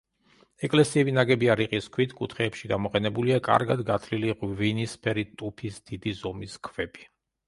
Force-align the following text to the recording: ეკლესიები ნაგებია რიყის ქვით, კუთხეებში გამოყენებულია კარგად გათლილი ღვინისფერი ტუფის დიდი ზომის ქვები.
ეკლესიები 0.67 1.11
ნაგებია 1.15 1.55
რიყის 1.59 1.89
ქვით, 1.97 2.15
კუთხეებში 2.21 2.71
გამოყენებულია 2.71 3.37
კარგად 3.47 3.83
გათლილი 3.89 4.33
ღვინისფერი 4.39 5.27
ტუფის 5.43 5.79
დიდი 5.91 6.15
ზომის 6.23 6.57
ქვები. 6.69 7.07